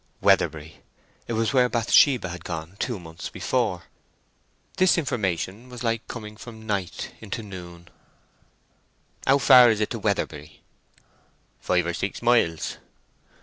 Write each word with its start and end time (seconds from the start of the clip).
Weatherbury! 0.19 0.81
It 1.27 1.33
was 1.33 1.53
where 1.53 1.69
Bathsheba 1.69 2.29
had 2.29 2.43
gone 2.43 2.75
two 2.79 2.97
months 2.99 3.29
before. 3.29 3.83
This 4.77 4.97
information 4.97 5.69
was 5.69 5.83
like 5.83 6.07
coming 6.07 6.37
from 6.37 6.65
night 6.65 7.11
into 7.19 7.43
noon. 7.43 7.87
"How 9.27 9.37
far 9.37 9.69
is 9.69 9.79
it 9.79 9.91
to 9.91 9.99
Weatherbury?" 9.99 10.61
"Five 11.59 11.85
or 11.85 11.93
six 11.93 12.19
miles." 12.23 12.77